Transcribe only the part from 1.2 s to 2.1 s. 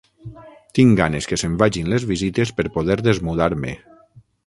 que se'n vagin les